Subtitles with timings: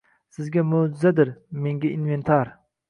[0.37, 1.33] Sizga mo»jizadir,
[1.67, 2.57] menga– inventar`.